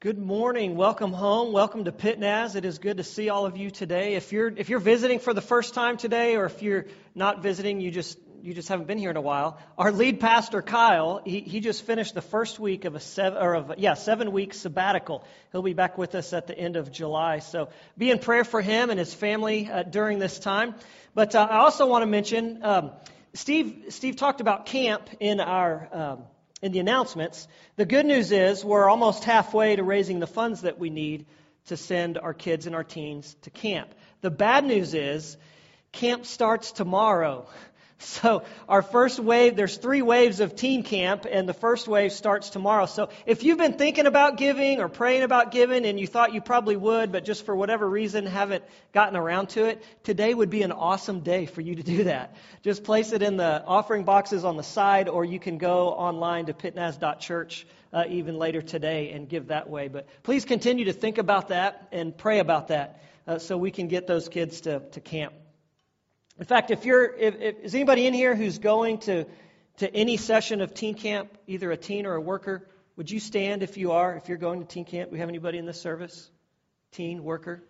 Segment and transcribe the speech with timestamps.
[0.00, 0.76] Good morning.
[0.76, 1.52] Welcome home.
[1.52, 2.54] Welcome to Pitnaz.
[2.54, 4.14] It is good to see all of you today.
[4.14, 6.86] If you're if you're visiting for the first time today, or if you're
[7.16, 9.58] not visiting, you just you just haven't been here in a while.
[9.76, 13.56] Our lead pastor Kyle, he, he just finished the first week of a seven or
[13.56, 15.24] of yeah seven week sabbatical.
[15.50, 17.40] He'll be back with us at the end of July.
[17.40, 20.76] So be in prayer for him and his family uh, during this time.
[21.12, 22.92] But uh, I also want to mention um,
[23.34, 23.86] Steve.
[23.88, 25.88] Steve talked about camp in our.
[25.90, 26.22] Um,
[26.62, 27.46] in the announcements.
[27.76, 31.26] The good news is we're almost halfway to raising the funds that we need
[31.66, 33.94] to send our kids and our teens to camp.
[34.20, 35.36] The bad news is
[35.92, 37.48] camp starts tomorrow.
[38.00, 42.48] So our first wave, there's three waves of teen camp, and the first wave starts
[42.50, 42.86] tomorrow.
[42.86, 46.40] So if you've been thinking about giving or praying about giving, and you thought you
[46.40, 50.62] probably would, but just for whatever reason haven't gotten around to it, today would be
[50.62, 52.36] an awesome day for you to do that.
[52.62, 56.46] Just place it in the offering boxes on the side, or you can go online
[56.46, 59.88] to pitnaz.church uh, even later today and give that way.
[59.88, 63.88] But please continue to think about that and pray about that uh, so we can
[63.88, 65.34] get those kids to, to camp.
[66.38, 69.26] In fact, if you're, if, if, is anybody in here who's going to,
[69.78, 72.68] to any session of teen camp, either a teen or a worker?
[72.96, 75.10] Would you stand if you are, if you're going to teen camp?
[75.10, 76.30] We have anybody in this service?
[76.92, 77.62] Teen, worker?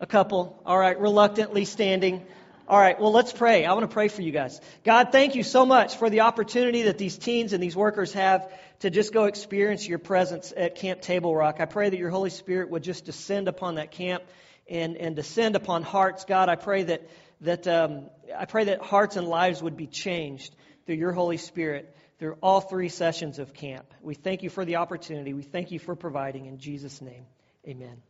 [0.00, 0.62] A couple.
[0.64, 2.24] All right, reluctantly standing.
[2.66, 3.64] All right, well, let's pray.
[3.64, 4.60] I want to pray for you guys.
[4.84, 8.52] God, thank you so much for the opportunity that these teens and these workers have
[8.80, 11.56] to just go experience your presence at Camp Table Rock.
[11.60, 14.22] I pray that your Holy Spirit would just descend upon that camp
[14.68, 16.24] and, and descend upon hearts.
[16.24, 17.08] God, I pray that,
[17.40, 20.54] that, um, I pray that hearts and lives would be changed
[20.86, 23.86] through your Holy Spirit through all three sessions of camp.
[24.02, 25.34] We thank you for the opportunity.
[25.34, 26.46] We thank you for providing.
[26.46, 27.24] In Jesus' name,
[27.66, 28.02] amen.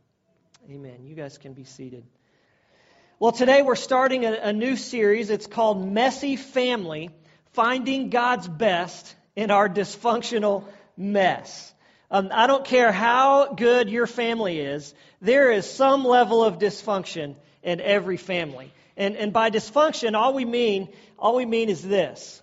[0.69, 1.05] Amen.
[1.05, 2.05] You guys can be seated.
[3.19, 5.29] Well, today we're starting a, a new series.
[5.29, 7.09] It's called Messy Family
[7.53, 10.65] Finding God's Best in Our Dysfunctional
[10.97, 11.73] Mess.
[12.11, 17.35] Um, I don't care how good your family is, there is some level of dysfunction
[17.61, 18.73] in every family.
[18.97, 22.41] And, and by dysfunction, all we mean, all we mean is this.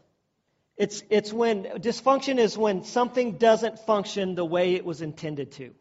[0.77, 5.73] It's, it's when dysfunction is when something doesn't function the way it was intended to.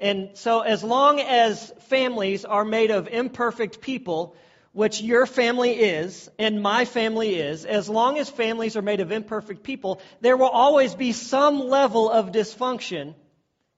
[0.00, 4.36] And so, as long as families are made of imperfect people,
[4.78, 9.10] which your family is and my family is, as long as families are made of
[9.10, 13.12] imperfect people, there will always be some level of dysfunction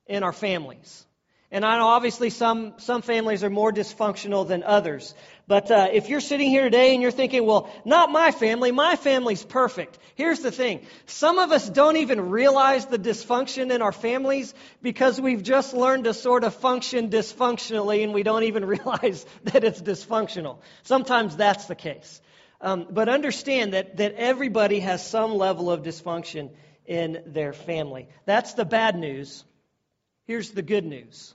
[0.06, 1.06] in our families.
[1.50, 5.15] And I know obviously some, some families are more dysfunctional than others.
[5.50, 8.94] But uh, if you're sitting here today and you're thinking, well, not my family, my
[8.94, 9.99] family's perfect.
[10.15, 10.87] Here's the thing.
[11.06, 16.05] Some of us don't even realize the dysfunction in our families because we've just learned
[16.05, 20.59] to sort of function dysfunctionally and we don't even realize that it's dysfunctional.
[20.84, 22.21] Sometimes that's the case.
[22.61, 26.50] Um, but understand that, that everybody has some level of dysfunction
[26.87, 28.09] in their family.
[28.25, 29.43] That's the bad news.
[30.28, 31.34] Here's the good news.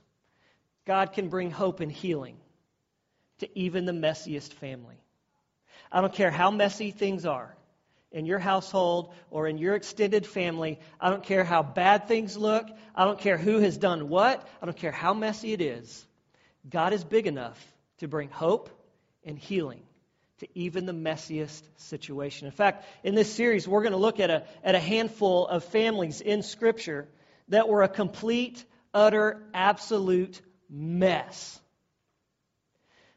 [0.86, 2.38] God can bring hope and healing
[3.40, 4.98] to even the messiest family.
[5.92, 7.56] I don't care how messy things are
[8.12, 10.80] in your household or in your extended family.
[11.00, 12.66] I don't care how bad things look.
[12.96, 14.48] I don't care who has done what.
[14.62, 16.06] I don't care how messy it is.
[16.70, 17.62] God is big enough
[18.00, 18.70] to bring hope
[19.24, 19.82] and healing
[20.40, 22.46] to even the messiest situation.
[22.46, 25.64] In fact, in this series, we're going to look at a, at a handful of
[25.66, 27.08] families in Scripture
[27.50, 28.64] that were a complete,
[28.94, 31.60] utter, absolute mess.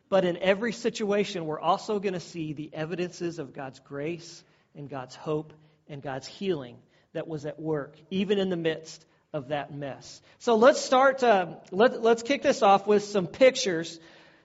[0.09, 4.43] But in every situation, we're also going to see the evidences of God's grace
[4.75, 5.53] and God's hope
[5.89, 6.79] and God's healing
[7.13, 10.21] that was at work, even in the midst of that mess.
[10.39, 14.01] So let's start, uh, let, let's kick this off with some pictures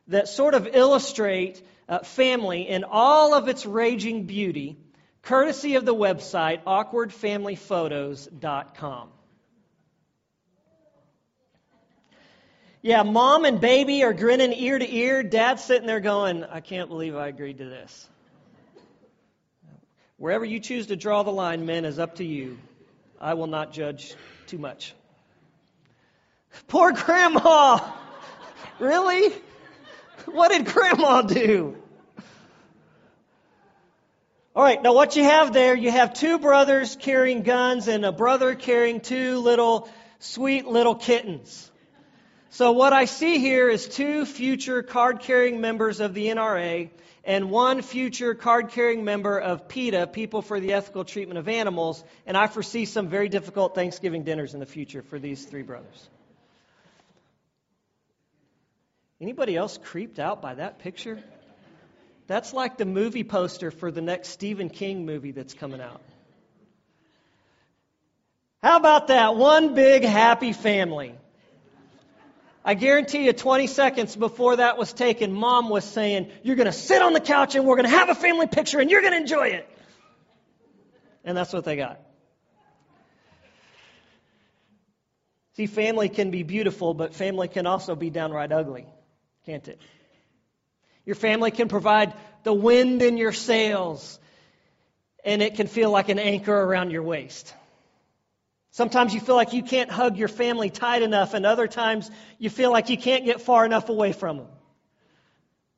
[0.08, 4.78] that sort of illustrate uh, family in all of its raging beauty,
[5.22, 9.10] courtesy of the website awkwardfamilyphotos.com.
[12.86, 15.24] Yeah, mom and baby are grinning ear to ear.
[15.24, 18.10] Dad's sitting there going, I can't believe I agreed to this.
[20.18, 22.58] Wherever you choose to draw the line, men, is up to you.
[23.22, 24.14] I will not judge
[24.48, 24.94] too much.
[26.68, 27.80] Poor grandma!
[28.80, 29.34] really?
[30.26, 31.78] What did grandma do?
[34.54, 38.12] All right, now what you have there, you have two brothers carrying guns and a
[38.12, 39.88] brother carrying two little,
[40.20, 41.70] sweet little kittens.
[42.54, 46.92] So, what I see here is two future card carrying members of the NRA
[47.24, 52.04] and one future card carrying member of PETA, People for the Ethical Treatment of Animals,
[52.28, 56.08] and I foresee some very difficult Thanksgiving dinners in the future for these three brothers.
[59.20, 61.24] Anybody else creeped out by that picture?
[62.28, 66.04] That's like the movie poster for the next Stephen King movie that's coming out.
[68.62, 69.36] How about that?
[69.36, 71.16] One big happy family.
[72.66, 76.72] I guarantee you 20 seconds before that was taken, mom was saying, You're going to
[76.72, 79.14] sit on the couch and we're going to have a family picture and you're going
[79.14, 79.70] to enjoy it.
[81.26, 82.00] And that's what they got.
[85.56, 88.88] See, family can be beautiful, but family can also be downright ugly,
[89.46, 89.80] can't it?
[91.06, 92.14] Your family can provide
[92.44, 94.20] the wind in your sails,
[95.24, 97.54] and it can feel like an anchor around your waist.
[98.74, 102.10] Sometimes you feel like you can't hug your family tight enough, and other times
[102.40, 104.48] you feel like you can't get far enough away from them.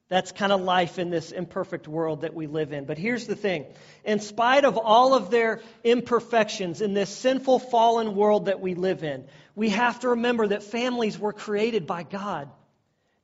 [0.08, 2.86] That's kind of life in this imperfect world that we live in.
[2.86, 3.66] But here's the thing
[4.06, 9.04] in spite of all of their imperfections in this sinful, fallen world that we live
[9.04, 9.26] in,
[9.56, 12.50] we have to remember that families were created by God.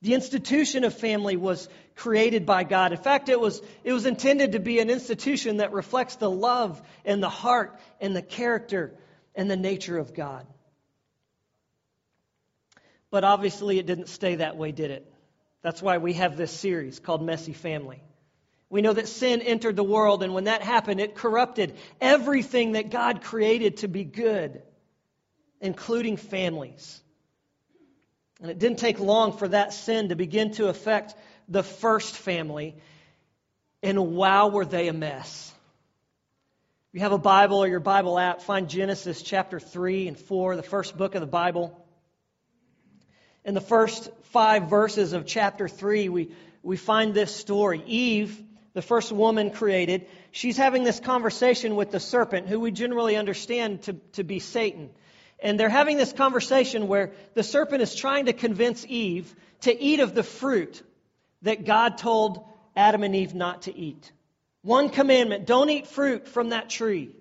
[0.02, 2.92] The institution of family was created by God.
[2.92, 6.82] In fact, it was, it was intended to be an institution that reflects the love
[7.06, 8.92] and the heart and the character
[9.34, 10.46] and the nature of God.
[13.10, 15.12] But obviously, it didn't stay that way, did it?
[15.62, 18.02] That's why we have this series called Messy Family.
[18.70, 22.90] We know that sin entered the world, and when that happened, it corrupted everything that
[22.90, 24.62] God created to be good,
[25.60, 27.00] including families.
[28.40, 31.14] And it didn't take long for that sin to begin to affect
[31.48, 32.76] the first family,
[33.82, 35.52] and wow, were they a mess.
[36.94, 40.62] You have a Bible or your Bible app, find Genesis chapter 3 and 4, the
[40.62, 41.82] first book of the Bible.
[43.46, 47.82] In the first five verses of chapter 3, we, we find this story.
[47.86, 48.38] Eve,
[48.74, 53.80] the first woman created, she's having this conversation with the serpent, who we generally understand
[53.84, 54.90] to, to be Satan.
[55.38, 60.00] And they're having this conversation where the serpent is trying to convince Eve to eat
[60.00, 60.82] of the fruit
[61.40, 62.44] that God told
[62.76, 64.12] Adam and Eve not to eat.
[64.62, 67.14] One commandment don't eat fruit from that tree.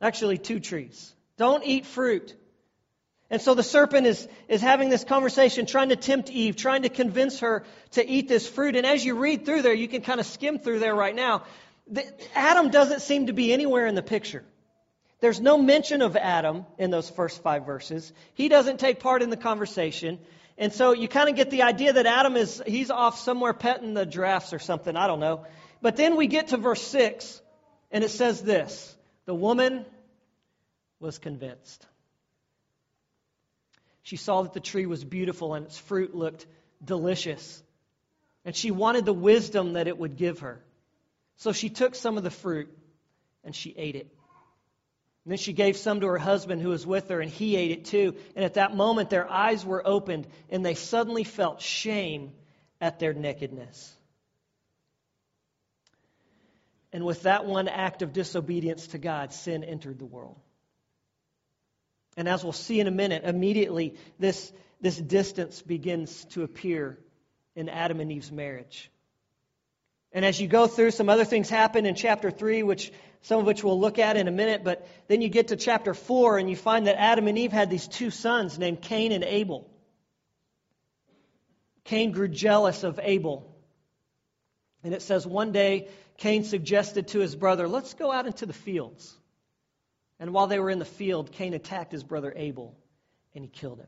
[0.00, 1.14] Actually, two trees.
[1.36, 2.34] Don't eat fruit.
[3.30, 6.88] And so the serpent is, is having this conversation, trying to tempt Eve, trying to
[6.88, 8.76] convince her to eat this fruit.
[8.76, 11.44] And as you read through there, you can kind of skim through there right now.
[11.90, 12.04] The,
[12.34, 14.44] Adam doesn't seem to be anywhere in the picture.
[15.20, 18.12] There's no mention of Adam in those first five verses.
[18.34, 20.18] He doesn't take part in the conversation.
[20.56, 23.94] And so you kind of get the idea that Adam is, he's off somewhere petting
[23.94, 24.96] the giraffes or something.
[24.96, 25.44] I don't know.
[25.80, 27.40] But then we get to verse 6,
[27.90, 28.96] and it says this
[29.26, 29.84] The woman
[31.00, 31.86] was convinced.
[34.02, 36.46] She saw that the tree was beautiful and its fruit looked
[36.82, 37.62] delicious.
[38.44, 40.64] And she wanted the wisdom that it would give her.
[41.36, 42.70] So she took some of the fruit
[43.44, 44.08] and she ate it.
[45.24, 47.70] And then she gave some to her husband who was with her, and he ate
[47.70, 48.14] it too.
[48.34, 52.32] And at that moment, their eyes were opened, and they suddenly felt shame
[52.80, 53.94] at their nakedness.
[56.98, 60.34] And with that one act of disobedience to God, sin entered the world.
[62.16, 66.98] And as we'll see in a minute, immediately this, this distance begins to appear
[67.54, 68.90] in Adam and Eve's marriage.
[70.10, 72.90] And as you go through, some other things happen in chapter 3, which
[73.22, 75.94] some of which we'll look at in a minute, but then you get to chapter
[75.94, 79.22] 4 and you find that Adam and Eve had these two sons named Cain and
[79.22, 79.70] Abel.
[81.84, 83.54] Cain grew jealous of Abel.
[84.82, 88.52] And it says one day Cain suggested to his brother, Let's go out into the
[88.52, 89.16] fields.
[90.20, 92.76] And while they were in the field, Cain attacked his brother Abel
[93.34, 93.86] and he killed him.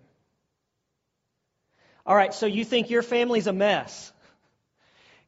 [2.07, 4.13] All right, so you think your family's a mess.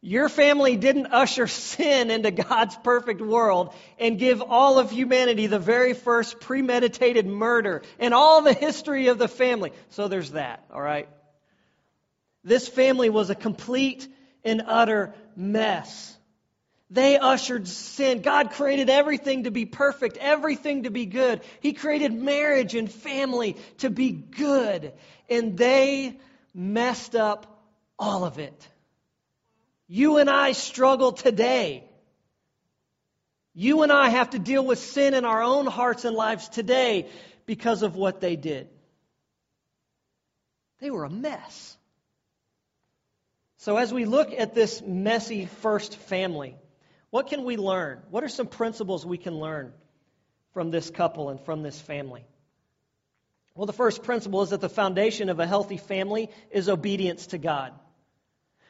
[0.01, 5.61] Your family didn't usher sin into God's perfect world and give all of humanity the
[5.61, 9.73] very first premeditated murder and all the history of the family.
[9.91, 11.09] So there's that, all right?
[12.43, 14.09] This family was a complete
[14.45, 16.17] and utter mess.
[16.93, 18.21] They ushered sin.
[18.21, 21.41] God created everything to be perfect, everything to be good.
[21.61, 24.93] He created marriage and family to be good.
[25.31, 26.19] And they
[26.53, 27.63] messed up
[27.99, 28.69] all of it.
[29.89, 31.85] You and I struggle today.
[33.55, 37.09] You and I have to deal with sin in our own hearts and lives today
[37.47, 38.69] because of what they did.
[40.81, 41.75] They were a mess.
[43.59, 46.57] So, as we look at this messy first family,
[47.13, 48.01] what can we learn?
[48.09, 49.75] What are some principles we can learn
[50.55, 52.25] from this couple and from this family?
[53.55, 57.39] Well, the first principle is that the foundation of a healthy family is obedience to
[57.39, 57.75] God.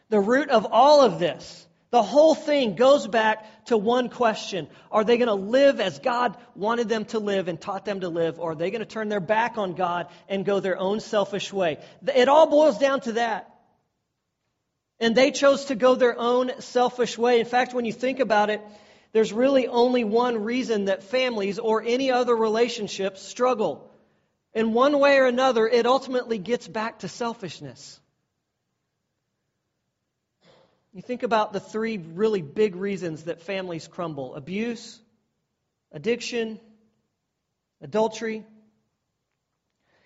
[0.08, 4.66] The root of all of this, the whole thing goes back to one question.
[4.90, 8.08] Are they going to live as God wanted them to live and taught them to
[8.08, 10.98] live, or are they going to turn their back on God and go their own
[10.98, 11.78] selfish way?
[12.12, 13.51] It all boils down to that.
[15.02, 17.40] And they chose to go their own selfish way.
[17.40, 18.60] In fact, when you think about it,
[19.10, 23.90] there's really only one reason that families or any other relationships struggle.
[24.54, 27.98] In one way or another, it ultimately gets back to selfishness.
[30.92, 35.00] You think about the three really big reasons that families crumble abuse,
[35.90, 36.60] addiction,
[37.80, 38.46] adultery.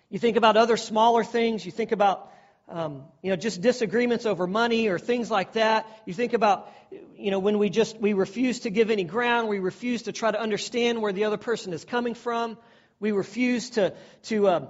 [0.09, 1.63] You think about other smaller things.
[1.63, 2.31] You think about
[2.69, 5.85] um, you know just disagreements over money or things like that.
[6.05, 6.71] You think about
[7.15, 9.47] you know when we just we refuse to give any ground.
[9.47, 12.57] We refuse to try to understand where the other person is coming from.
[12.99, 13.93] We refuse to
[14.23, 14.65] to uh,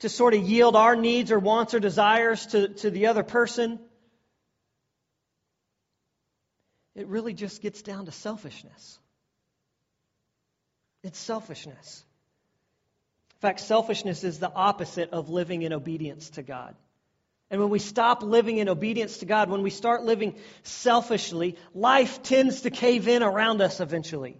[0.00, 3.78] to sort of yield our needs or wants or desires to, to the other person.
[6.94, 8.98] It really just gets down to selfishness.
[11.02, 12.04] It's selfishness.
[13.36, 16.74] In fact, selfishness is the opposite of living in obedience to God.
[17.50, 22.22] And when we stop living in obedience to God, when we start living selfishly, life
[22.22, 24.38] tends to cave in around us eventually.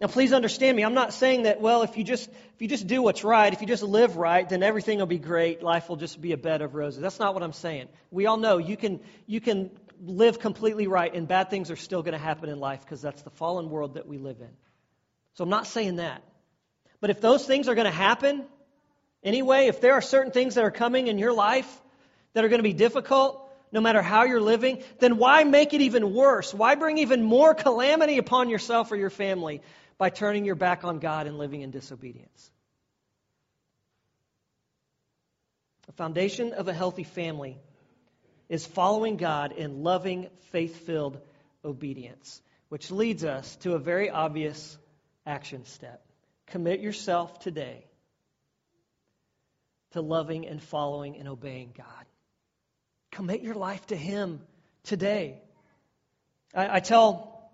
[0.00, 0.84] Now please understand me.
[0.84, 3.60] I'm not saying that well if you just if you just do what's right, if
[3.62, 5.62] you just live right, then everything will be great.
[5.62, 7.00] Life will just be a bed of roses.
[7.00, 7.88] That's not what I'm saying.
[8.10, 9.70] We all know you can you can
[10.02, 13.22] live completely right and bad things are still going to happen in life because that's
[13.22, 14.50] the fallen world that we live in.
[15.34, 16.22] So I'm not saying that.
[17.00, 18.44] But if those things are going to happen
[19.24, 21.68] anyway, if there are certain things that are coming in your life
[22.34, 23.40] that are going to be difficult,
[23.72, 26.54] no matter how you're living, then why make it even worse?
[26.54, 29.62] Why bring even more calamity upon yourself or your family
[29.98, 32.50] by turning your back on God and living in disobedience?
[35.86, 37.58] The foundation of a healthy family
[38.48, 41.18] is following God in loving, faith filled
[41.64, 44.78] obedience, which leads us to a very obvious
[45.26, 46.04] action step.
[46.46, 47.84] Commit yourself today
[49.94, 52.04] to loving and following and obeying God.
[53.12, 54.40] Commit your life to Him
[54.82, 55.40] today.
[56.52, 57.48] I, I, tell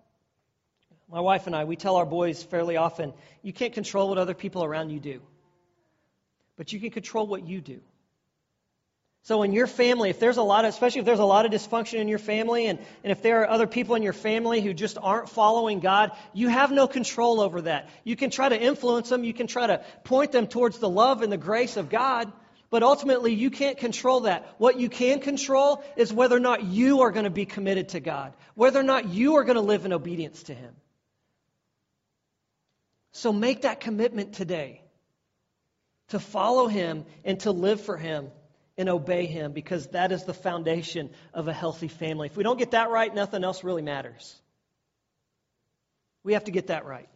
[1.11, 4.33] my wife and I, we tell our boys fairly often, you can't control what other
[4.33, 5.21] people around you do,
[6.57, 7.81] but you can control what you do.
[9.23, 11.53] So in your family, if there's a lot of, especially if there's a lot of
[11.53, 14.73] dysfunction in your family, and, and if there are other people in your family who
[14.73, 17.91] just aren't following God, you have no control over that.
[18.03, 21.21] You can try to influence them, you can try to point them towards the love
[21.21, 22.33] and the grace of God,
[22.71, 24.55] but ultimately you can't control that.
[24.57, 28.01] What you can control is whether or not you are going to be committed to
[28.01, 30.75] God, whether or not you are going to live in obedience to Him.
[33.13, 34.83] So make that commitment today
[36.09, 38.31] to follow Him and to live for Him
[38.81, 42.27] and obey Him because that is the foundation of a healthy family.
[42.27, 44.35] If we don't get that right, nothing else really matters.
[46.25, 47.09] We have to get that right.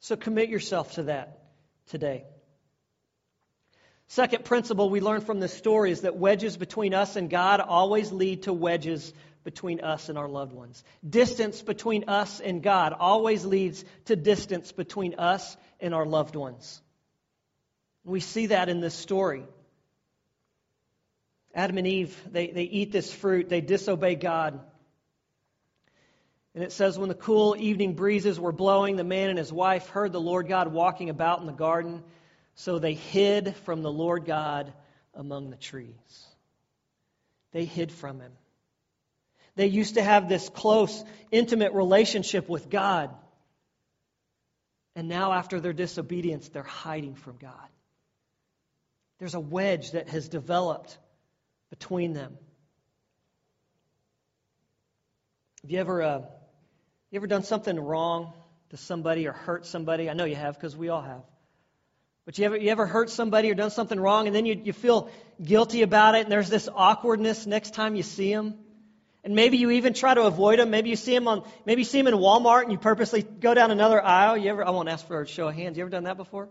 [0.00, 1.40] So commit yourself to that
[1.88, 2.24] today.
[4.08, 8.10] Second principle we learn from this story is that wedges between us and God always
[8.10, 9.12] lead to wedges
[9.44, 10.82] between us and our loved ones.
[11.06, 16.80] Distance between us and God always leads to distance between us and our loved ones.
[18.04, 19.44] We see that in this story.
[21.54, 24.60] Adam and Eve, they, they eat this fruit, they disobey God.
[26.54, 29.88] And it says, when the cool evening breezes were blowing, the man and his wife
[29.88, 32.02] heard the Lord God walking about in the garden.
[32.54, 34.72] So they hid from the Lord God
[35.14, 36.26] among the trees.
[37.52, 38.32] They hid from him.
[39.56, 43.10] They used to have this close, intimate relationship with God.
[44.96, 47.68] And now, after their disobedience, they're hiding from God.
[49.18, 50.98] There's a wedge that has developed
[51.78, 52.38] between them.
[55.62, 56.18] Have you ever, uh,
[57.10, 58.32] you ever done something wrong
[58.70, 60.08] to somebody or hurt somebody?
[60.08, 61.22] I know you have because we all have.
[62.26, 64.72] But you ever, you ever hurt somebody or done something wrong and then you, you
[64.72, 65.10] feel
[65.42, 68.54] guilty about it and there's this awkwardness next time you see them?
[69.24, 70.70] And maybe you even try to avoid them.
[70.70, 73.52] Maybe you see them on, maybe you see them in Walmart and you purposely go
[73.52, 74.36] down another aisle.
[74.36, 75.76] You ever, I won't ask for a show of hands.
[75.76, 76.50] You ever done that before?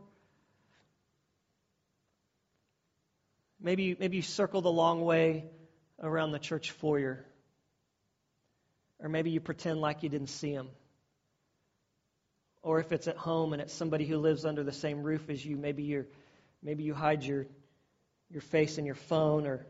[3.64, 5.46] Maybe, maybe you circle the long way
[6.02, 7.26] around the church foyer.
[9.00, 10.68] Or maybe you pretend like you didn't see them.
[12.62, 15.44] Or if it's at home and it's somebody who lives under the same roof as
[15.46, 16.06] you, maybe you
[16.62, 17.46] maybe you hide your
[18.30, 19.66] your face in your phone or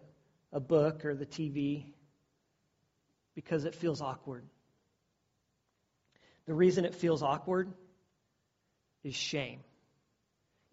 [0.52, 1.86] a book or the TV
[3.36, 4.44] because it feels awkward.
[6.46, 7.72] The reason it feels awkward
[9.04, 9.62] is shame.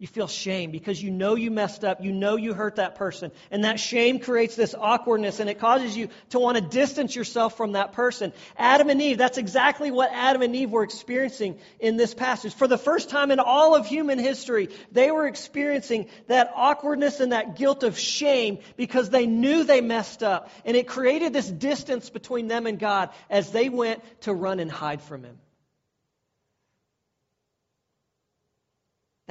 [0.01, 2.03] You feel shame because you know you messed up.
[2.03, 3.31] You know you hurt that person.
[3.51, 7.55] And that shame creates this awkwardness and it causes you to want to distance yourself
[7.55, 8.33] from that person.
[8.57, 12.55] Adam and Eve, that's exactly what Adam and Eve were experiencing in this passage.
[12.55, 17.31] For the first time in all of human history, they were experiencing that awkwardness and
[17.31, 20.49] that guilt of shame because they knew they messed up.
[20.65, 24.71] And it created this distance between them and God as they went to run and
[24.71, 25.37] hide from Him.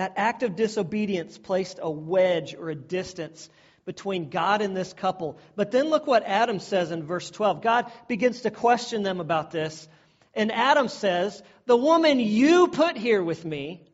[0.01, 3.51] That act of disobedience placed a wedge or a distance
[3.85, 5.39] between God and this couple.
[5.57, 7.61] But then look what Adam says in verse 12.
[7.61, 9.87] God begins to question them about this.
[10.33, 13.85] And Adam says, The woman you put here with me,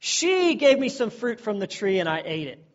[0.00, 2.66] she gave me some fruit from the tree and I ate it.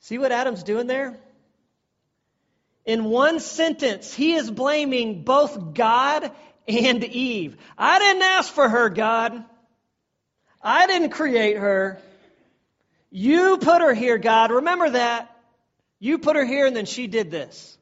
[0.00, 1.20] See what Adam's doing there?
[2.86, 6.32] In one sentence, he is blaming both God
[6.66, 7.58] and Eve.
[7.76, 9.44] I didn't ask for her, God.
[10.62, 12.00] I didn't create her.
[13.10, 14.50] You put her here, God.
[14.50, 15.28] Remember that.
[15.98, 17.76] You put her here, and then she did this.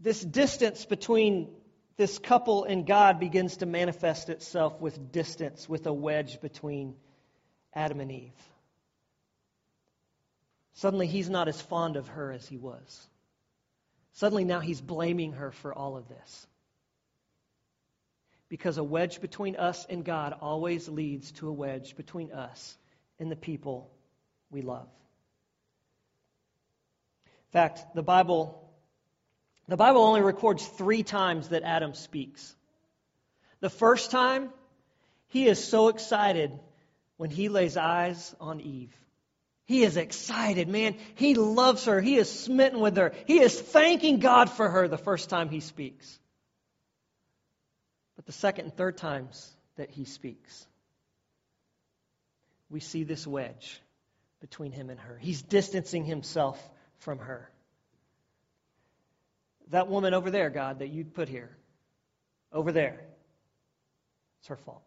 [0.00, 1.48] This distance between
[1.96, 6.94] this couple and God begins to manifest itself with distance, with a wedge between
[7.74, 8.32] Adam and Eve.
[10.74, 13.08] Suddenly, he's not as fond of her as he was.
[14.12, 16.46] Suddenly, now he's blaming her for all of this
[18.48, 22.76] because a wedge between us and God always leads to a wedge between us
[23.18, 23.90] and the people
[24.50, 24.88] we love.
[27.26, 28.64] In fact, the Bible
[29.68, 32.56] the Bible only records 3 times that Adam speaks.
[33.60, 34.48] The first time,
[35.26, 36.58] he is so excited
[37.18, 38.96] when he lays eyes on Eve.
[39.66, 40.96] He is excited, man.
[41.16, 42.00] He loves her.
[42.00, 43.12] He is smitten with her.
[43.26, 46.18] He is thanking God for her the first time he speaks
[48.28, 50.66] the second and third times that he speaks,
[52.68, 53.80] we see this wedge
[54.42, 55.16] between him and her.
[55.18, 56.62] He's distancing himself
[56.98, 57.50] from her.
[59.70, 61.56] That woman over there, God, that you'd put here,
[62.52, 63.00] over there,
[64.40, 64.82] it's her fault.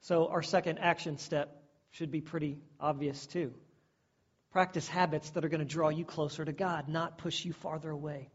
[0.00, 1.62] So, our second action step
[1.92, 3.54] should be pretty obvious, too.
[4.50, 7.90] Practice habits that are going to draw you closer to God, not push you farther
[7.90, 8.30] away.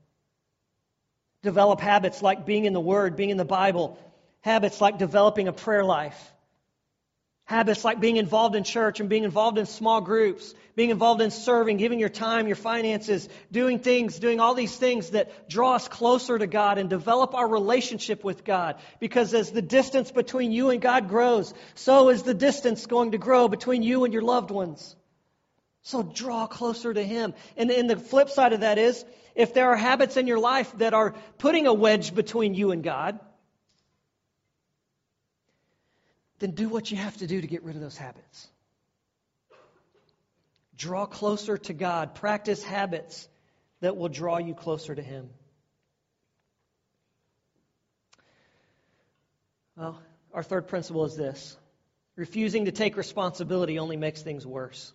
[1.46, 4.00] Develop habits like being in the Word, being in the Bible,
[4.42, 6.34] habits like developing a prayer life,
[7.44, 11.30] habits like being involved in church and being involved in small groups, being involved in
[11.30, 15.88] serving, giving your time, your finances, doing things, doing all these things that draw us
[15.88, 18.78] closer to God and develop our relationship with God.
[19.00, 23.20] Because as the distance between you and God grows, so is the distance going to
[23.20, 24.96] grow between you and your loved ones.
[25.86, 27.36] So draw closer to Him.
[27.56, 30.76] And, and the flip side of that is, if there are habits in your life
[30.80, 33.20] that are putting a wedge between you and God,
[36.40, 38.48] then do what you have to do to get rid of those habits.
[40.76, 42.16] Draw closer to God.
[42.16, 43.30] Practice habits
[43.82, 45.30] that will draw you closer to Him.
[49.78, 50.02] Well,
[50.34, 51.56] our third principle is this
[52.16, 54.92] refusing to take responsibility only makes things worse.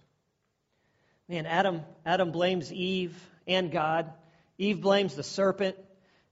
[1.31, 3.17] Man, Adam, Adam blames Eve
[3.47, 4.13] and God
[4.61, 5.75] Eve blames the serpent.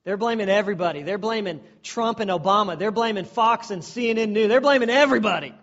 [0.04, 1.02] They're blaming everybody.
[1.02, 2.78] They're blaming Trump and Obama.
[2.78, 4.48] They're blaming Fox and CNN News.
[4.48, 5.54] They're blaming everybody.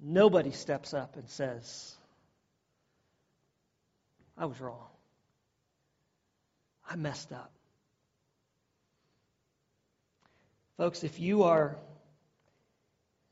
[0.00, 1.96] Nobody steps up and says,
[4.36, 4.86] I was wrong.
[6.88, 7.50] I messed up.
[10.76, 11.76] Folks, if you are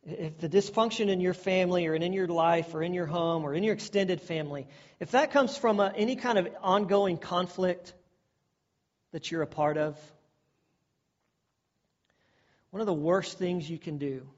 [0.07, 3.53] if the dysfunction in your family or in your life or in your home or
[3.55, 4.69] in your extended family,
[5.01, 7.92] if that comes from a, any kind of ongoing conflict
[9.12, 9.99] that you're a part of,
[12.71, 14.29] one of the worst things you can do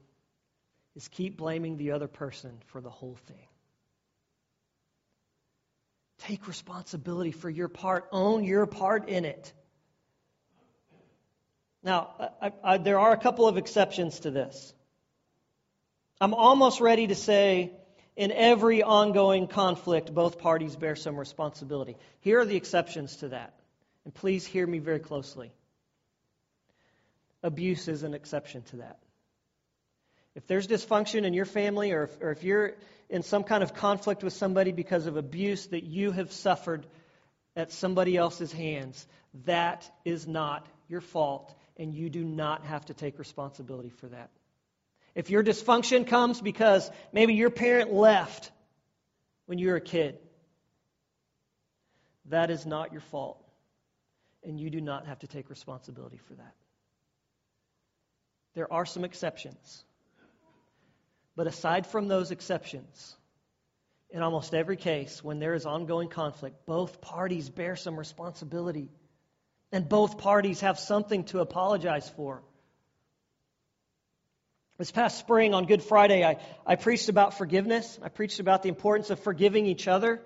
[0.95, 3.47] is keep blaming the other person for the whole thing.
[6.19, 9.53] Take responsibility for your part, own your part in it.
[11.83, 14.73] Now, I, I, there are a couple of exceptions to this.
[16.21, 17.71] I'm almost ready to say
[18.17, 21.95] in every ongoing conflict, both parties bear some responsibility.
[22.19, 23.53] Here are the exceptions to that.
[24.03, 25.53] And please hear me very closely.
[27.41, 28.99] Abuse is an exception to that.
[30.35, 32.73] If there's dysfunction in your family, or if, or if you're
[33.09, 36.85] in some kind of conflict with somebody because of abuse that you have suffered
[37.55, 39.07] at somebody else's hands,
[39.45, 44.29] that is not your fault, and you do not have to take responsibility for that.
[45.19, 48.51] If your dysfunction comes because maybe your parent left
[49.47, 50.17] when you were a kid,
[52.27, 53.43] that is not your fault.
[54.43, 56.55] and you do not have to take responsibility for that.
[58.55, 59.83] There are some exceptions.
[61.35, 63.17] But aside from those exceptions,
[64.09, 68.89] in almost every case, when there is ongoing conflict, both parties bear some responsibility.
[69.73, 72.41] And both parties have something to apologize for.
[74.79, 77.99] This past spring on Good Friday, I, I preached about forgiveness.
[78.01, 80.21] I preached about the importance of forgiving each other.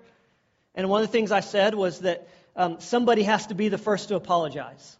[0.76, 3.78] And one of the things I said was that um, somebody has to be the
[3.78, 4.96] first to apologize.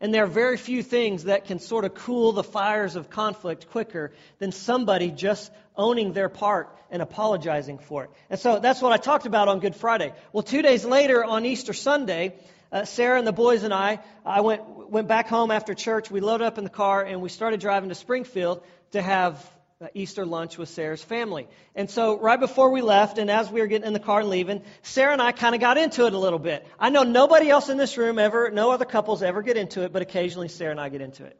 [0.00, 3.70] And there are very few things that can sort of cool the fires of conflict
[3.70, 4.10] quicker
[4.40, 8.10] than somebody just owning their part and apologizing for it.
[8.28, 10.12] And so that's what I talked about on Good Friday.
[10.32, 12.34] Well, two days later on Easter Sunday,
[12.74, 16.10] uh, Sarah and the boys and I, I went, went back home after church.
[16.10, 19.48] We loaded up in the car and we started driving to Springfield to have
[19.80, 21.46] uh, Easter lunch with Sarah's family.
[21.76, 24.28] And so, right before we left, and as we were getting in the car and
[24.28, 26.66] leaving, Sarah and I kind of got into it a little bit.
[26.76, 29.92] I know nobody else in this room ever, no other couples ever get into it,
[29.92, 31.38] but occasionally Sarah and I get into it.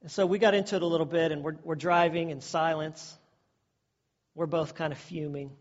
[0.00, 3.16] And so we got into it a little bit, and we're, we're driving in silence.
[4.34, 5.52] We're both kind of fuming.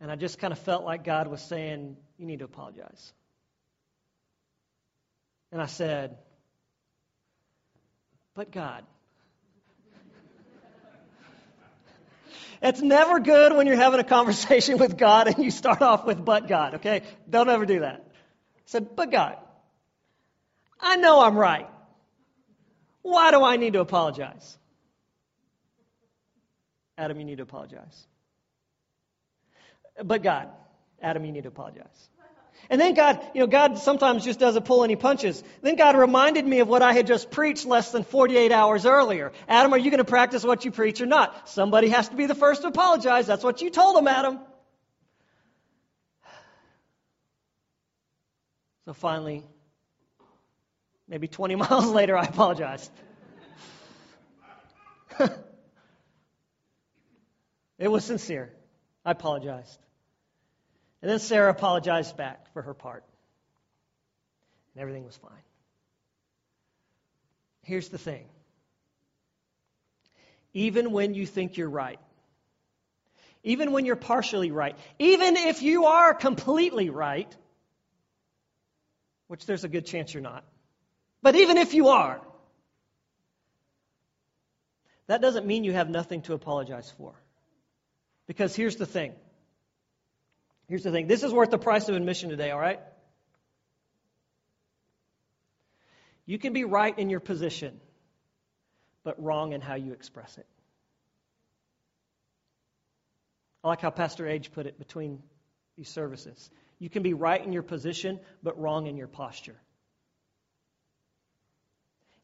[0.00, 3.12] And I just kind of felt like God was saying, You need to apologize.
[5.52, 6.16] And I said,
[8.34, 8.84] But God.
[12.62, 16.24] It's never good when you're having a conversation with God and you start off with,
[16.24, 17.02] But God, okay?
[17.28, 18.04] Don't ever do that.
[18.06, 19.36] I said, But God.
[20.80, 21.68] I know I'm right.
[23.02, 24.58] Why do I need to apologize?
[26.98, 28.06] Adam, you need to apologize.
[30.02, 30.48] But God,
[31.00, 32.10] Adam, you need to apologize.
[32.68, 35.42] And then God, you know, God sometimes just doesn't pull any punches.
[35.62, 39.32] Then God reminded me of what I had just preached less than 48 hours earlier.
[39.48, 41.48] Adam, are you going to practice what you preach or not?
[41.48, 43.26] Somebody has to be the first to apologize.
[43.26, 44.40] That's what you told him, Adam.
[48.86, 49.44] So finally,
[51.08, 52.90] maybe 20 miles later, I apologized.
[57.78, 58.52] it was sincere.
[59.04, 59.78] I apologized.
[61.06, 63.04] And then Sarah apologized back for her part.
[64.74, 65.30] And everything was fine.
[67.62, 68.24] Here's the thing
[70.52, 72.00] even when you think you're right,
[73.44, 77.32] even when you're partially right, even if you are completely right,
[79.28, 80.44] which there's a good chance you're not,
[81.22, 82.20] but even if you are,
[85.06, 87.14] that doesn't mean you have nothing to apologize for.
[88.26, 89.14] Because here's the thing
[90.68, 92.80] Here's the thing this is worth the price of admission today, all right?
[96.26, 97.80] You can be right in your position,
[99.04, 100.46] but wrong in how you express it.
[103.62, 105.22] I like how Pastor Age put it between
[105.76, 106.50] these services.
[106.78, 109.56] You can be right in your position, but wrong in your posture.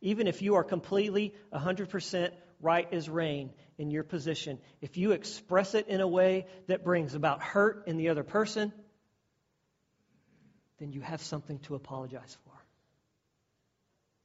[0.01, 5.75] Even if you are completely 100% right as rain in your position, if you express
[5.75, 8.73] it in a way that brings about hurt in the other person,
[10.79, 12.53] then you have something to apologize for.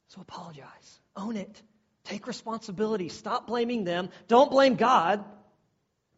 [0.10, 1.00] So apologize.
[1.15, 1.62] Own it.
[2.06, 3.10] Take responsibility.
[3.10, 4.10] Stop blaming them.
[4.28, 5.26] Don't blame God.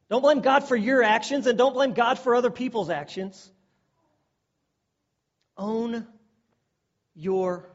[0.10, 3.51] Don't blame God for your actions and don't blame God for other people's actions.
[5.58, 6.08] Own
[7.15, 7.69] your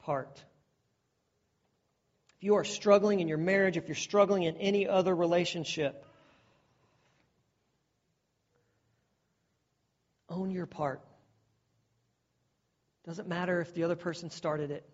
[0.00, 0.42] part
[2.42, 6.04] if you are struggling in your marriage, if you're struggling in any other relationship,
[10.28, 11.00] own your part.
[13.06, 14.84] Doesn't matter if the other person started it.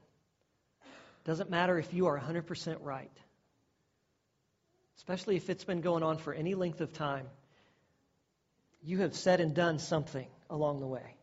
[1.24, 3.10] Doesn't matter if you are 100% right.
[4.98, 7.24] Especially if it's been going on for any length of time.
[8.82, 11.17] You have said and done something along the way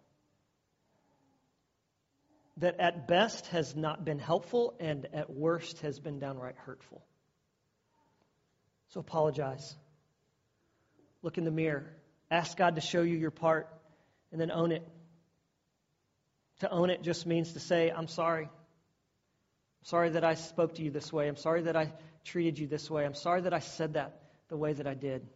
[2.58, 7.04] that at best has not been helpful and at worst has been downright hurtful.
[8.90, 9.76] So apologize.
[11.22, 11.92] Look in the mirror.
[12.32, 13.68] Ask God to show you your part
[14.32, 14.88] and then own it.
[16.62, 18.46] To own it just means to say, I'm sorry.
[18.46, 21.28] I'm sorry that I spoke to you this way.
[21.28, 21.92] I'm sorry that I
[22.24, 23.06] treated you this way.
[23.06, 25.28] I'm sorry that I said that the way that I did.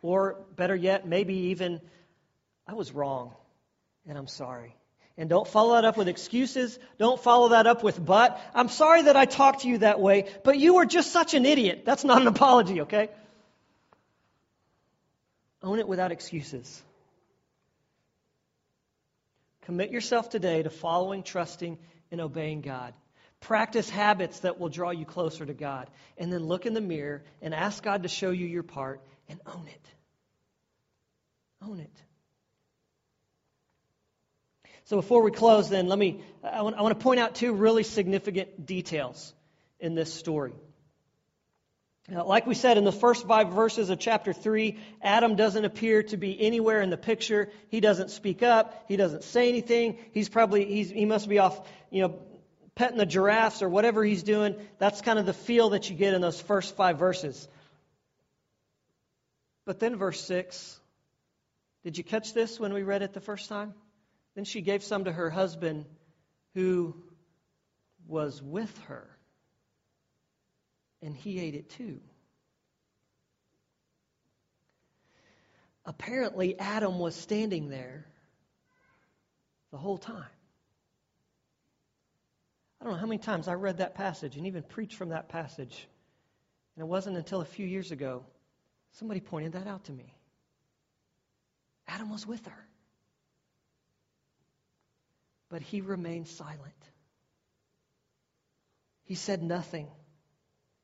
[0.00, 1.80] Or better yet, maybe even,
[2.68, 3.32] I was wrong
[4.06, 4.76] and I'm sorry.
[5.16, 6.78] And don't follow that up with excuses.
[6.98, 8.40] Don't follow that up with but.
[8.54, 11.46] I'm sorry that I talked to you that way, but you were just such an
[11.46, 11.82] idiot.
[11.84, 13.10] That's not an apology, okay?
[15.62, 16.82] Own it without excuses.
[19.62, 21.78] Commit yourself today to following, trusting,
[22.10, 22.92] and obeying God.
[23.40, 25.88] Practice habits that will draw you closer to God.
[26.18, 29.40] And then look in the mirror and ask God to show you your part and
[29.46, 29.86] own it.
[31.62, 32.02] Own it.
[34.84, 37.54] So before we close, then, let me, I want, I want to point out two
[37.54, 39.32] really significant details
[39.80, 40.52] in this story.
[42.08, 46.02] Now, like we said in the first five verses of chapter 3, Adam doesn't appear
[46.02, 47.50] to be anywhere in the picture.
[47.70, 48.84] He doesn't speak up.
[48.88, 49.96] He doesn't say anything.
[50.12, 52.18] He's probably, he's, he must be off, you know,
[52.74, 54.56] petting the giraffes or whatever he's doing.
[54.78, 57.48] That's kind of the feel that you get in those first five verses.
[59.64, 60.78] But then verse 6,
[61.84, 63.72] did you catch this when we read it the first time?
[64.34, 65.86] Then she gave some to her husband
[66.54, 66.96] who
[68.06, 69.08] was with her,
[71.02, 72.00] and he ate it too.
[75.86, 78.06] Apparently, Adam was standing there
[79.70, 80.24] the whole time.
[82.80, 85.28] I don't know how many times I read that passage and even preached from that
[85.28, 85.88] passage.
[86.76, 88.24] And it wasn't until a few years ago
[88.92, 90.12] somebody pointed that out to me.
[91.86, 92.66] Adam was with her
[95.54, 96.58] but he remained silent.
[99.04, 99.86] He said nothing.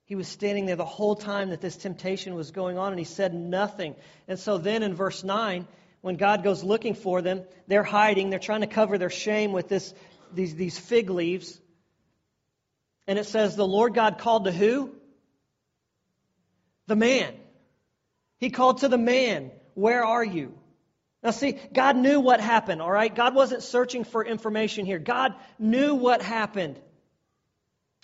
[0.05, 3.05] He was standing there the whole time that this temptation was going on, and he
[3.05, 3.97] said nothing.
[4.29, 5.67] And so then in verse 9,
[6.03, 8.31] when God goes looking for them, they're hiding.
[8.31, 9.93] They're trying to cover their shame with this,
[10.33, 11.61] these, these fig leaves.
[13.09, 14.95] And it says, The Lord God called to who?
[16.87, 17.35] The man.
[18.39, 20.57] He called to the man, Where are you?
[21.23, 23.15] Now, see, God knew what happened, all right?
[23.15, 24.99] God wasn't searching for information here.
[24.99, 26.81] God knew what happened.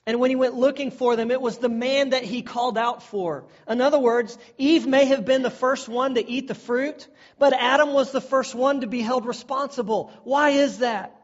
[0.07, 3.02] And when he went looking for them, it was the man that he called out
[3.02, 3.46] for.
[3.68, 7.52] In other words, Eve may have been the first one to eat the fruit, but
[7.52, 10.12] Adam was the first one to be held responsible.
[10.22, 11.20] Why is that?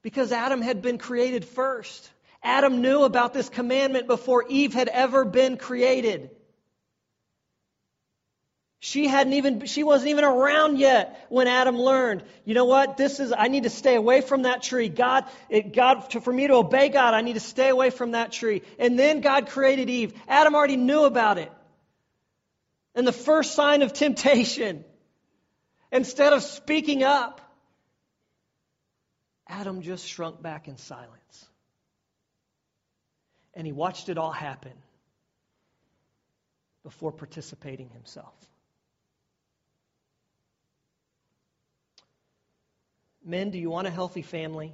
[0.00, 2.08] Because Adam had been created first.
[2.42, 6.30] Adam knew about this commandment before Eve had ever been created.
[8.78, 13.20] She hadn't even, she wasn't even around yet when Adam learned, you know what, this
[13.20, 14.88] is, I need to stay away from that tree.
[14.88, 18.12] God, it, God, to, for me to obey God, I need to stay away from
[18.12, 18.62] that tree.
[18.78, 20.12] And then God created Eve.
[20.28, 21.50] Adam already knew about it.
[22.94, 24.84] And the first sign of temptation,
[25.90, 27.40] instead of speaking up,
[29.48, 31.46] Adam just shrunk back in silence.
[33.54, 34.72] And he watched it all happen
[36.84, 38.34] before participating himself.
[43.26, 44.72] Men, do you want a healthy family?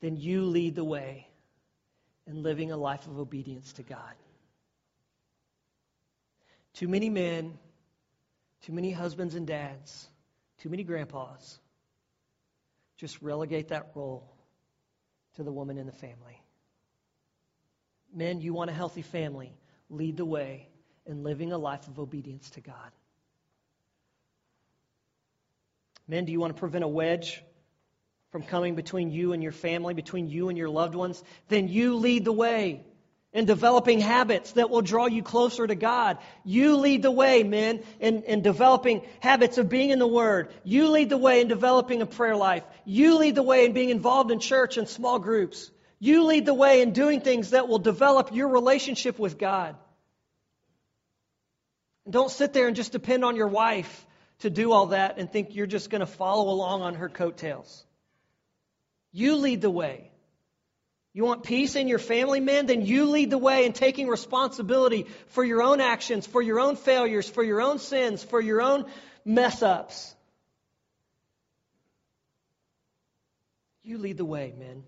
[0.00, 1.28] Then you lead the way
[2.26, 4.14] in living a life of obedience to God.
[6.74, 7.56] Too many men,
[8.62, 10.08] too many husbands and dads,
[10.58, 11.60] too many grandpas
[12.96, 14.28] just relegate that role
[15.36, 16.42] to the woman in the family.
[18.12, 19.52] Men, you want a healthy family,
[19.88, 20.68] lead the way
[21.06, 22.90] in living a life of obedience to God.
[26.08, 27.42] Men, do you want to prevent a wedge
[28.32, 31.22] from coming between you and your family, between you and your loved ones?
[31.48, 32.82] Then you lead the way
[33.34, 36.16] in developing habits that will draw you closer to God.
[36.44, 40.48] You lead the way, men, in, in developing habits of being in the Word.
[40.64, 42.64] You lead the way in developing a prayer life.
[42.86, 45.70] You lead the way in being involved in church and small groups.
[46.00, 49.76] You lead the way in doing things that will develop your relationship with God.
[52.08, 54.06] Don't sit there and just depend on your wife
[54.40, 57.84] to do all that and think you're just going to follow along on her coattails.
[59.12, 60.10] You lead the way.
[61.12, 62.66] You want peace in your family, men?
[62.66, 66.76] Then you lead the way in taking responsibility for your own actions, for your own
[66.76, 68.84] failures, for your own sins, for your own
[69.24, 70.14] mess ups.
[73.82, 74.84] You lead the way, men.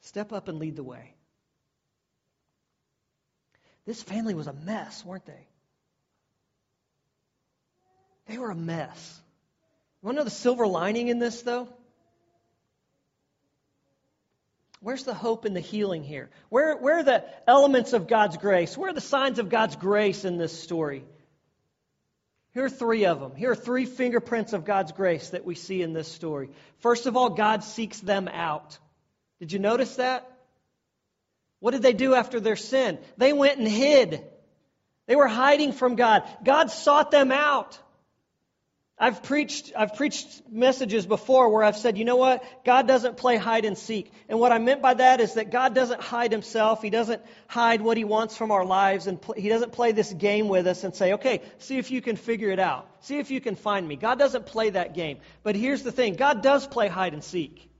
[0.00, 1.14] Step up and lead the way.
[3.84, 5.46] This family was a mess, weren't they?
[8.30, 9.20] They were a mess.
[10.00, 11.68] You want to know the silver lining in this, though?
[14.80, 16.30] Where's the hope and the healing here?
[16.48, 18.78] Where, where are the elements of God's grace?
[18.78, 21.04] Where are the signs of God's grace in this story?
[22.54, 23.34] Here are three of them.
[23.34, 26.50] Here are three fingerprints of God's grace that we see in this story.
[26.78, 28.78] First of all, God seeks them out.
[29.40, 30.30] Did you notice that?
[31.58, 33.00] What did they do after their sin?
[33.16, 34.24] They went and hid.
[35.06, 36.22] They were hiding from God.
[36.44, 37.78] God sought them out.
[39.02, 42.44] I've preached, I've preached messages before where I've said, you know what?
[42.66, 44.12] God doesn't play hide and seek.
[44.28, 46.82] And what I meant by that is that God doesn't hide himself.
[46.82, 49.06] He doesn't hide what he wants from our lives.
[49.06, 52.02] And pl- he doesn't play this game with us and say, okay, see if you
[52.02, 52.86] can figure it out.
[53.00, 53.96] See if you can find me.
[53.96, 55.16] God doesn't play that game.
[55.42, 57.70] But here's the thing God does play hide and seek.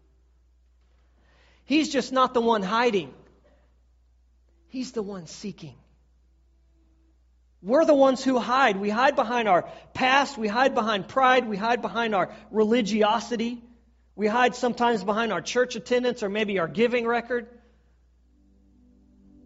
[1.66, 3.12] He's just not the one hiding,
[4.68, 5.74] He's the one seeking.
[7.62, 8.76] We're the ones who hide.
[8.76, 10.38] We hide behind our past.
[10.38, 11.48] We hide behind pride.
[11.48, 13.62] We hide behind our religiosity.
[14.16, 17.48] We hide sometimes behind our church attendance or maybe our giving record.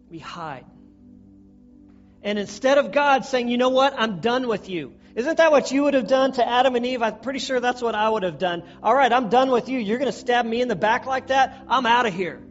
[0.09, 0.65] We hide.
[2.23, 4.93] And instead of God saying, you know what, I'm done with you.
[5.15, 7.01] Isn't that what you would have done to Adam and Eve?
[7.01, 8.63] I'm pretty sure that's what I would have done.
[8.81, 9.79] All right, I'm done with you.
[9.79, 11.63] You're going to stab me in the back like that?
[11.67, 12.41] I'm out of here.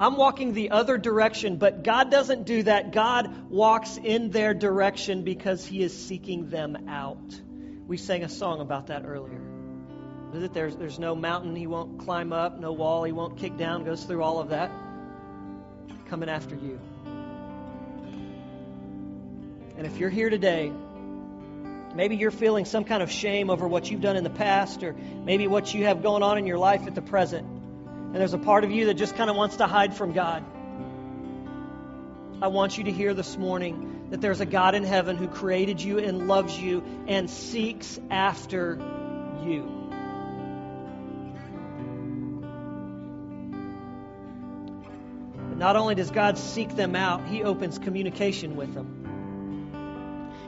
[0.00, 2.92] I'm walking the other direction, but God doesn't do that.
[2.92, 7.40] God walks in their direction because He is seeking them out.
[7.88, 9.40] We sang a song about that earlier.
[10.34, 13.84] Is there's, there's no mountain He won't climb up, no wall He won't kick down,
[13.84, 14.70] goes through all of that.
[16.08, 16.78] Coming after you.
[19.76, 20.72] And if you're here today,
[21.94, 24.92] maybe you're feeling some kind of shame over what you've done in the past, or
[24.92, 27.57] maybe what you have going on in your life at the present
[28.08, 30.42] and there's a part of you that just kind of wants to hide from God,
[32.40, 35.82] I want you to hear this morning that there's a God in heaven who created
[35.82, 38.76] you and loves you and seeks after
[39.44, 39.90] you.
[45.50, 48.98] But not only does God seek them out, He opens communication with them.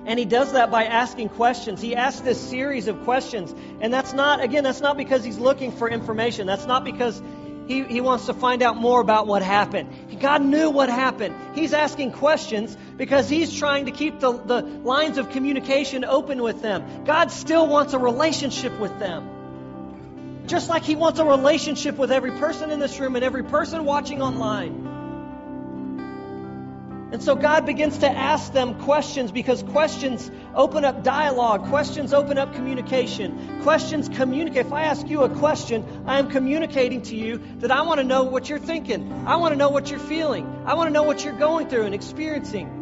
[0.06, 1.80] And he does that by asking questions.
[1.80, 3.54] He asks this series of questions.
[3.80, 6.46] And that's not, again, that's not because he's looking for information.
[6.46, 7.22] That's not because
[7.70, 10.18] he, he wants to find out more about what happened.
[10.18, 11.36] God knew what happened.
[11.54, 16.62] He's asking questions because he's trying to keep the, the lines of communication open with
[16.62, 17.04] them.
[17.04, 20.42] God still wants a relationship with them.
[20.48, 23.84] Just like he wants a relationship with every person in this room and every person
[23.84, 24.89] watching online.
[27.12, 32.38] And so God begins to ask them questions because questions open up dialogue, questions open
[32.38, 33.62] up communication.
[33.62, 34.66] Questions communicate.
[34.66, 38.04] If I ask you a question, I am communicating to you that I want to
[38.04, 39.24] know what you're thinking.
[39.26, 40.62] I want to know what you're feeling.
[40.66, 42.76] I want to know what you're going through and experiencing.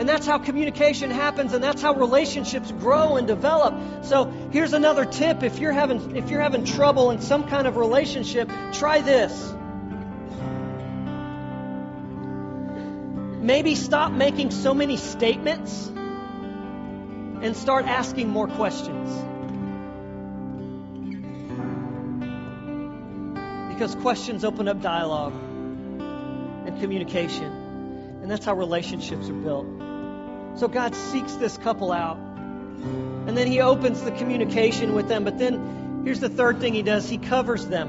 [0.00, 4.04] And that's how communication happens and that's how relationships grow and develop.
[4.04, 7.76] So, here's another tip if you're having if you're having trouble in some kind of
[7.76, 9.54] relationship, try this.
[13.48, 19.08] Maybe stop making so many statements and start asking more questions.
[23.72, 27.50] Because questions open up dialogue and communication.
[28.20, 29.66] And that's how relationships are built.
[30.56, 32.18] So God seeks this couple out.
[32.18, 35.24] And then he opens the communication with them.
[35.24, 37.88] But then here's the third thing he does he covers them.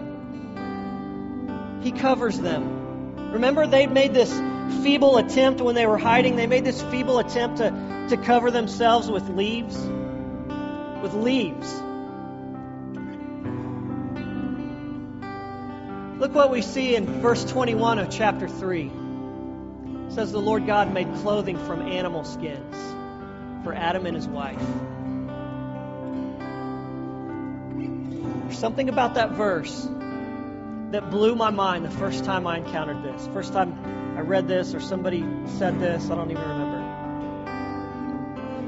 [1.83, 3.33] He covers them.
[3.33, 4.31] Remember, they'd made this
[4.69, 6.35] feeble attempt when they were hiding.
[6.35, 9.77] They made this feeble attempt to, to cover themselves with leaves.
[11.01, 11.73] With leaves.
[16.19, 18.91] Look what we see in verse 21 of chapter 3.
[20.07, 22.75] It says, The Lord God made clothing from animal skins
[23.63, 24.59] for Adam and his wife.
[28.43, 29.87] There's something about that verse
[30.91, 33.27] that blew my mind the first time I encountered this.
[33.27, 35.23] First time I read this or somebody
[35.59, 36.09] said this.
[36.09, 36.75] I don't even remember.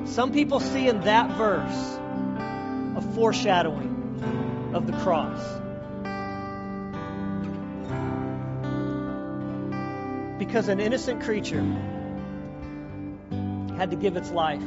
[0.07, 1.99] Some people see in that verse
[2.95, 5.41] a foreshadowing of the cross.
[10.39, 11.65] Because an innocent creature
[13.75, 14.63] had to give its life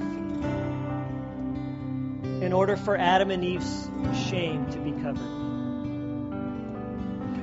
[2.43, 3.89] in order for Adam and Eve's
[4.29, 5.34] shame to be covered.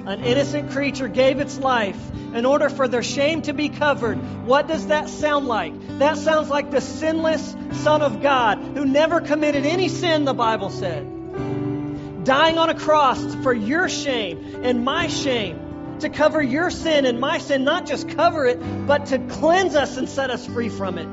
[0.06, 2.00] An innocent creature gave its life
[2.34, 4.16] in order for their shame to be covered.
[4.48, 5.74] What does that sound like?
[6.00, 10.72] That sounds like the sinless Son of God who never committed any sin, the Bible
[10.72, 12.24] said.
[12.24, 17.20] Dying on a cross for your shame and my shame, to cover your sin and
[17.20, 20.98] my sin, not just cover it, but to cleanse us and set us free from
[20.98, 21.08] it.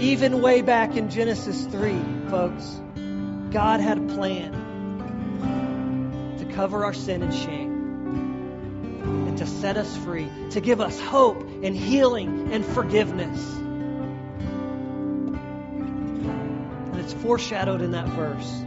[0.00, 1.96] Even way back in Genesis 3,
[2.28, 2.80] folks,
[3.50, 4.61] God had a plan
[6.54, 7.72] cover our sin and shame,
[9.28, 13.40] and to set us free, to give us hope and healing and forgiveness.
[16.92, 18.64] And it's foreshadowed in that verse.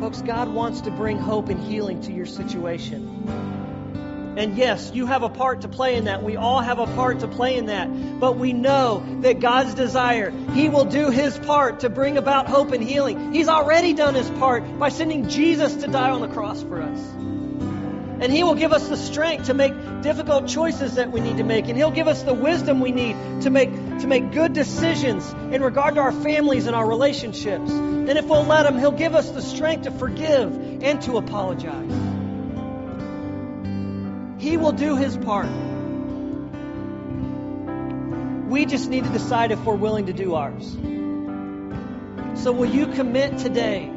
[0.00, 3.49] Folks, God wants to bring hope and healing to your situation.
[4.36, 6.22] And yes, you have a part to play in that.
[6.22, 8.20] We all have a part to play in that.
[8.20, 12.72] But we know that God's desire, He will do His part to bring about hope
[12.72, 13.32] and healing.
[13.32, 16.98] He's already done His part by sending Jesus to die on the cross for us.
[18.20, 19.72] And He will give us the strength to make
[20.02, 21.68] difficult choices that we need to make.
[21.68, 25.62] And He'll give us the wisdom we need to make, to make good decisions in
[25.62, 27.70] regard to our families and our relationships.
[27.70, 32.09] And if we'll let Him, He'll give us the strength to forgive and to apologize.
[34.40, 35.50] He will do his part.
[38.48, 40.66] We just need to decide if we're willing to do ours.
[42.42, 43.90] So, will you commit today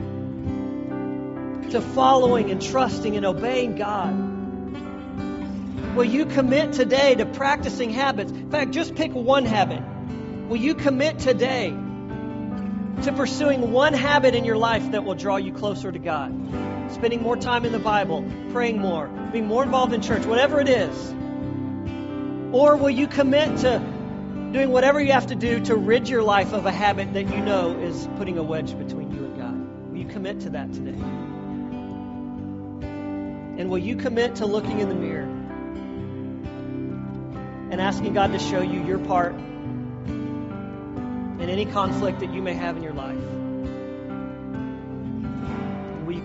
[1.72, 4.34] to following and trusting and obeying God?
[5.96, 8.34] Will you commit today to practicing habits?
[8.34, 9.82] In fact, just pick one habit.
[10.50, 15.54] Will you commit today to pursuing one habit in your life that will draw you
[15.54, 16.73] closer to God?
[16.90, 20.70] Spending more time in the Bible, praying more, being more involved in church, whatever it
[20.70, 21.14] is.
[22.54, 23.80] Or will you commit to
[24.52, 27.42] doing whatever you have to do to rid your life of a habit that you
[27.42, 29.90] know is putting a wedge between you and God?
[29.90, 31.00] Will you commit to that today?
[33.58, 35.28] And will you commit to looking in the mirror
[37.72, 42.78] and asking God to show you your part in any conflict that you may have
[42.78, 43.18] in your life?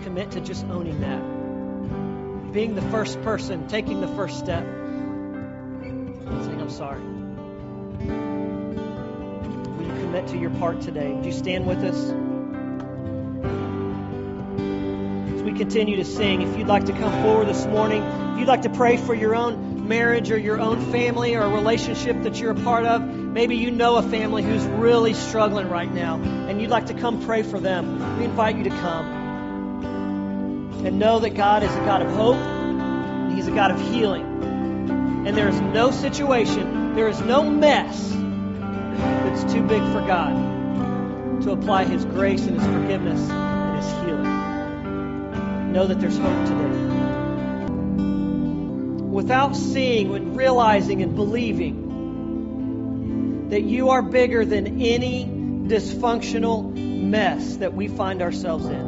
[0.02, 2.52] Commit to just owning that?
[2.52, 7.00] Being the first person, taking the first step, saying, I'm sorry.
[9.76, 11.12] Will you commit to your part today?
[11.12, 11.96] Would you stand with us?
[15.34, 18.48] As we continue to sing, if you'd like to come forward this morning, if you'd
[18.48, 22.38] like to pray for your own marriage or your own family or a relationship that
[22.38, 23.02] you're a part of.
[23.02, 27.24] Maybe you know a family who's really struggling right now and you'd like to come
[27.24, 28.18] pray for them.
[28.18, 29.17] We invite you to come.
[30.84, 32.36] And know that God is a God of hope,
[33.34, 34.24] He's a God of healing.
[35.26, 41.52] And there is no situation, there is no mess that's too big for God to
[41.52, 45.72] apply His grace and His forgiveness and His healing.
[45.72, 46.88] Know that there's hope today
[49.18, 51.88] without seeing and realizing and believing
[53.50, 58.87] that you are bigger than any dysfunctional mess that we find ourselves in.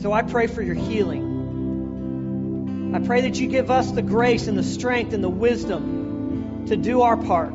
[0.00, 1.38] So I pray for your healing.
[2.94, 6.76] I pray that you give us the grace and the strength and the wisdom to
[6.76, 7.52] do our part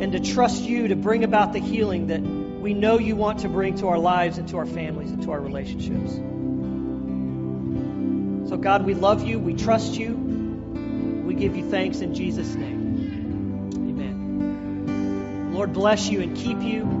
[0.00, 3.48] and to trust you to bring about the healing that we know you want to
[3.48, 6.14] bring to our lives and to our families and to our relationships.
[8.50, 9.38] So, God, we love you.
[9.38, 10.14] We trust you.
[10.14, 13.70] We give you thanks in Jesus' name.
[13.76, 15.52] Amen.
[15.54, 16.99] Lord, bless you and keep you.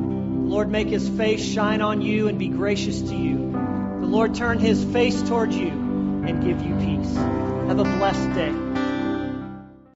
[0.50, 3.52] Lord, make his face shine on you and be gracious to you.
[3.52, 7.14] The Lord turn his face towards you and give you peace.
[7.14, 8.89] Have a blessed day.